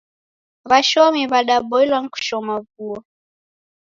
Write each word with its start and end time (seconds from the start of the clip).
W'ashomi 0.69 1.21
w'adaboilwa 1.31 1.97
ni 2.01 2.09
kushoma 2.13 2.55
vuo. 2.69 2.97